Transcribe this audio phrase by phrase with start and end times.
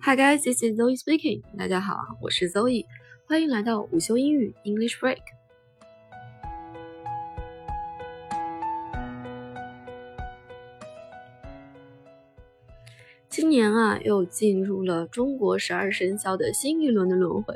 [0.00, 1.42] Hi guys, this is Zoe speaking.
[1.58, 2.86] 大家好，我是 Zoe，
[3.26, 5.18] 欢迎来到午休英语 English Break。
[13.28, 17.54] 今年啊，又进入了中国十二生肖的新一轮的轮回，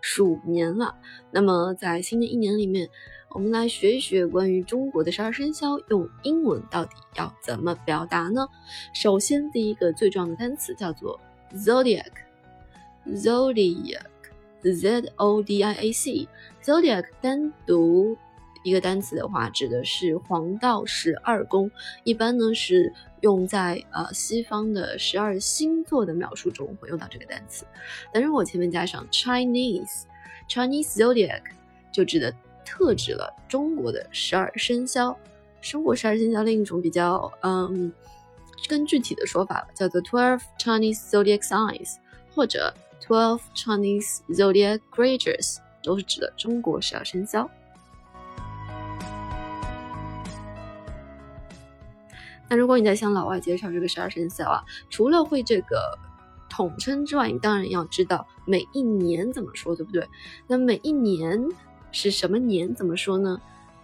[0.00, 0.94] 鼠年了。
[1.30, 2.88] 那么在新的一年里面，
[3.30, 8.48] 我们来学一学关于中国的十二生肖，用英文到底要怎么表达呢？
[8.94, 11.20] 首先，第一个最重要的单词叫做。
[11.56, 12.12] Zodiac,
[13.06, 14.06] Zodiac,
[14.62, 16.28] Z O D I A C,
[16.62, 18.16] Zodiac 单独
[18.64, 21.70] 一个单词的话，指的是黄道十二宫，
[22.04, 27.66] 一般呢是用在呃西方的十二星座的描述中会用到这个单词。
[28.12, 30.04] 但如果前面加上 Chinese,
[30.48, 31.42] Chinese Zodiac，
[31.90, 32.32] 就指的
[32.64, 35.18] 特指了中国的十二生肖。
[35.60, 37.92] 中国十二生肖另一种比较嗯。
[38.72, 41.96] 更具体的说法叫做 Twelve Chinese Zodiac Signs，
[42.34, 42.72] 或者
[43.06, 47.50] Twelve Chinese Zodiac Creatures，都是指的中国十二生肖。
[52.48, 55.98] 那如果你在向老外介绍这个十二生肖啊，除了会这个
[56.48, 60.08] 统称之外，你当然要知道每一年怎么说，对不对？
[60.46, 61.46] 那每一年
[61.90, 62.74] 是什么年？
[62.74, 63.38] 怎么说呢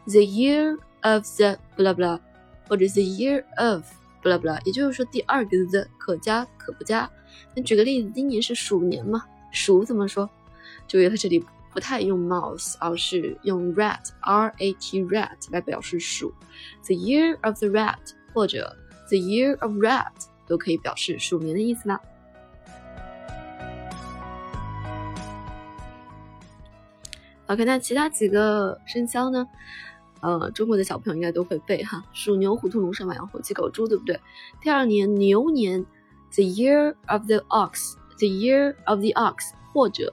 [0.07, 2.19] ？The year of the blah blah，
[2.71, 3.85] 或者 The year of。
[4.23, 7.09] 不啦不啦，也就是说第二个 the 可加可不加。
[7.55, 10.29] 那举个例子，今年是鼠年嘛，鼠怎么说？
[10.87, 16.33] 注意它这里不太用 mouse，而是用 rat r a t rat 来表示鼠。
[16.85, 17.99] The year of the rat
[18.33, 18.77] 或者
[19.09, 20.13] the year of rat
[20.47, 22.01] 都可以表示鼠年的意思啦。
[27.47, 29.47] OK，那其他几个生肖呢？
[30.22, 34.20] 呃，中国的小朋友应该都会背哈，鼠牛虎兔龙蛇马羊猴鸡狗猪，对不对？
[34.62, 35.86] 第二年牛年，
[36.34, 40.12] the year of the ox，the year of the ox，或者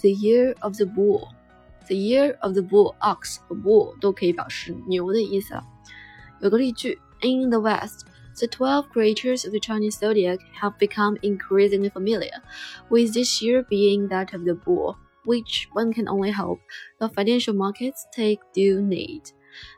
[0.00, 5.54] the year of the bull，the year of the bull，ox 和 bull 都可以表示牛的意思。
[6.40, 12.40] 有个例句，In the West。The 12 creatures of the Chinese zodiac have become increasingly familiar,
[12.88, 14.94] with this year being that of the bull
[15.25, 16.59] Which one can only hope
[16.99, 19.23] the financial markets take due need。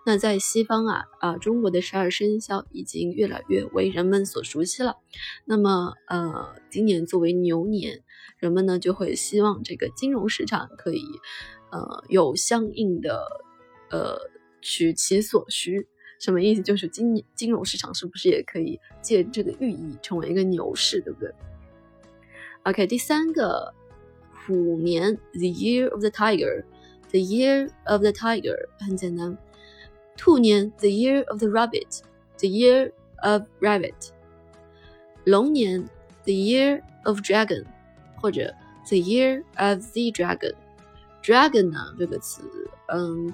[0.06, 4.95] 那在西方啊啊，中国的十二生肖已经越来越为人们所熟悉了。
[5.44, 8.01] 那么呃，今年作为牛年，
[8.38, 11.03] 人们呢就会希望这个金融市场可以
[11.72, 13.25] 呃有相应的
[13.91, 14.17] 呃
[14.61, 15.88] 取其所需。
[16.22, 16.61] 什么意思？
[16.61, 21.29] 就是今金融市场是不是也可以借这个寓意成为一个牛市，对不对
[22.63, 23.73] ？OK，第三个。
[24.45, 29.38] 虎年，the year of the tiger，the year of the tiger 很简单。
[30.16, 32.91] 兔年，the year of the rabbit，the year
[33.23, 34.11] of rabbit。
[35.25, 35.89] 龙年
[36.23, 37.66] ，the year of dragon，
[38.22, 38.53] 或者
[38.88, 40.53] the year of the dragon。
[41.23, 42.44] dragon 呢这个词，
[42.88, 43.34] 嗯，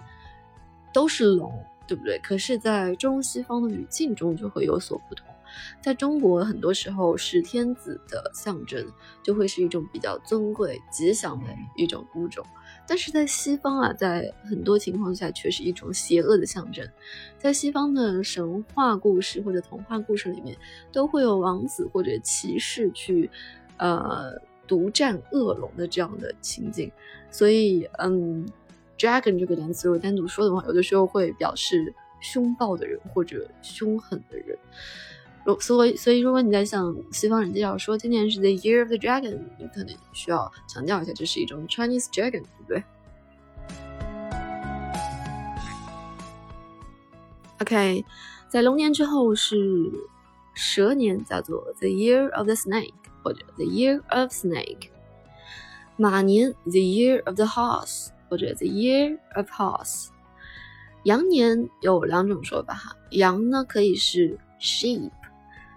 [0.94, 1.54] 都是龙，
[1.86, 2.18] 对不对？
[2.20, 5.28] 可是，在中西方的语境中就会有所不同。
[5.82, 8.86] 在中国，很多时候是天子的象征，
[9.24, 12.46] 就会是一种比较尊贵、吉祥的一种物种。
[12.88, 16.88] 但是在西方啊，在很多情况下却是一种邪恶的象征。
[17.38, 20.58] 在西方的神话故事或者童话故事里面，
[20.92, 23.30] 都会有王子或者骑士去，
[23.78, 24.34] 呃，
[24.68, 26.92] 独占恶龙的这样的情景。
[27.30, 28.46] 所以，嗯
[28.98, 34.58] ，dragon 这个单词如果单独说的话，有的时候会表示凶暴的人或者凶狠的人。
[35.44, 42.84] 如所以，所以如果你在向西方人介绍说今年是 the year of the dragon，你可能需要强调一下，这是一种 Chinese dragon，对不对
[47.62, 48.06] ？OK，
[48.50, 49.92] 在龙年之后是
[50.54, 54.90] 蛇年，叫做 the year of the snake 或者 the year of snake。
[55.98, 60.10] 马年 the year of the horse 或者 the year of horse。
[61.06, 65.10] 羊年有两种说法哈，羊呢可以是 sheep。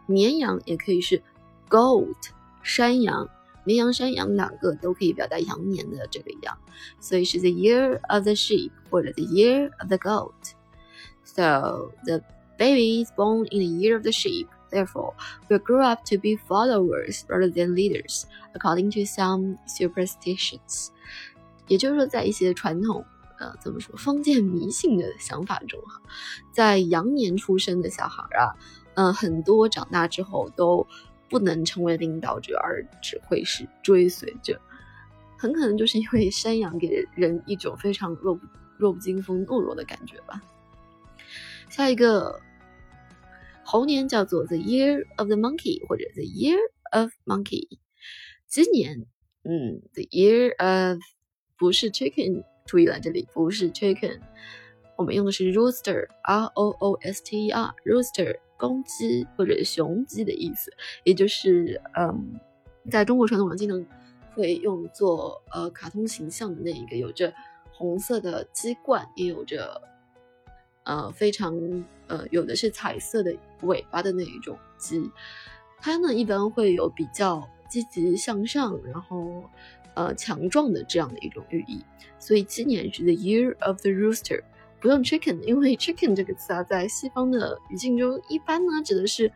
[0.06, 1.22] 绵羊也可以是
[1.70, 2.30] goat，
[2.64, 3.30] 山羊、
[3.64, 6.58] 绵羊、山羊两个都可以表达羊年的这个羊，
[7.00, 12.22] 所以是 the year of the sheep 或者 the year of the goat。So the
[12.58, 14.48] baby is born in the year of the sheep.
[14.72, 15.14] Therefore,
[15.50, 20.90] will grow up to be followers rather than leaders, according to some superstitions.
[21.68, 23.04] 也就是说，在一些传统
[23.40, 26.00] 呃怎么说封建迷信的想法中，哈，
[26.52, 28.54] 在羊年出生的小孩啊。
[28.95, 30.87] 嗯，很多长大之后都
[31.29, 34.61] 不能成为领导者，而只会是追随者。
[35.39, 38.47] 很可能就是因为山羊给人一种非常弱不
[38.79, 40.43] 弱不禁风、懦弱的感觉吧。
[41.69, 42.41] 下一个
[43.65, 46.59] 猴年叫做 The Year of the Monkey，或者 The Year
[46.93, 47.79] of Monkey。
[48.47, 49.07] 今年，
[49.43, 51.01] 嗯，the year of
[51.59, 54.21] 不是 chicken，注意了，这里不是 chicken，
[54.97, 60.73] 我们用的是 rooster，r o o s t e r，rooster，公鸡或者雄鸡的意思，
[61.05, 62.41] 也就是嗯，
[62.91, 63.85] 在中国传统上经常
[64.35, 67.33] 会用作呃卡通形象的那一个，有着
[67.73, 69.83] 红色的鸡冠，也有着
[70.85, 71.55] 呃非常
[72.07, 75.11] 呃有的是彩色的尾巴的那一种鸡，
[75.81, 79.45] 它呢一般会有比较积极向上，然后。
[79.97, 81.81] 呃，强壮的这样的一种寓意，
[82.19, 84.43] 所以今年是 the year of the rooster，
[84.85, 89.33] 不用 chicken，因为 chicken 这个词啊，在西方的语境中一般呢指的是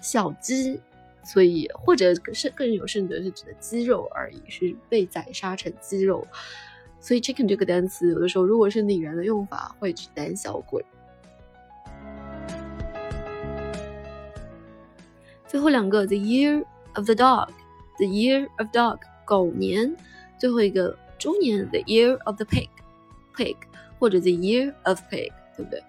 [0.00, 0.80] 小鸡，
[1.22, 6.26] 所以或者是更有甚者是指的鸡肉而已，是被宰杀成鸡肉，
[6.98, 10.84] 所以 chicken 这个单词有的时候如果是拟人的用法，会指胆小鬼。
[15.46, 16.64] 最后两个 the year
[16.94, 18.98] of the dog，the year of dog。
[19.24, 19.94] 狗年，
[20.40, 23.54] 最后一个猪年，the year of the pig，pig
[23.99, 25.81] 或者 the year of pig，对不对？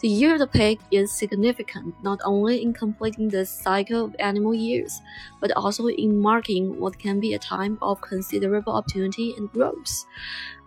[0.00, 4.52] The year of the pig is significant not only in completing the cycle of animal
[4.54, 4.98] years,
[5.40, 10.02] but also in marking what can be a time of considerable opportunity and growth.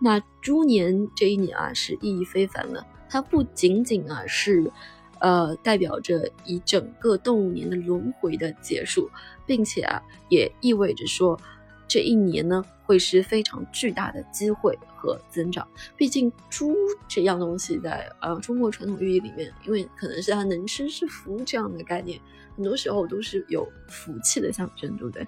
[0.00, 4.72] 那猪年这一年啊是意义非凡的，它不仅仅啊是
[5.20, 9.08] 呃代表着一整个动物年的轮回的结束，
[9.46, 11.38] 并且啊也意味着说。
[11.87, 15.67] 这一年呢，会是非常巨大的机会和增长。
[15.95, 16.75] 毕竟猪
[17.07, 22.19] 这样东西在呃中国传统寓意里面，因为可能是它能吃是福这样的概念，
[22.55, 25.27] 很多时候都是有福气的象征，对不对？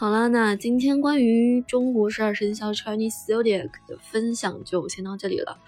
[0.00, 5.58] 好了，那今天关于中国十二生肖 Chinese Zodiac 的分享就先到这里了。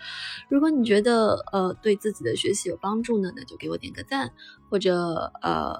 [0.48, 4.32] 如果你觉得呃对自己的学习有帮助呢，那就给我点个赞，
[4.70, 5.76] 或者呃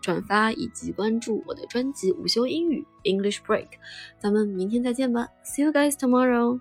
[0.00, 3.70] 转发以及关注我的专辑午休英语 English Break。
[4.20, 6.60] 咱们明天再见吧，See you guys tomorrow。